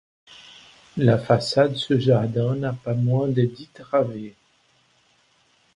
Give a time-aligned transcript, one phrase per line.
[0.97, 4.33] La façade sur jardin n'a pas moins de dix travées.